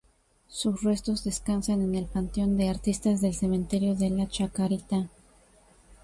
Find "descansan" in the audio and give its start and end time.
1.25-1.83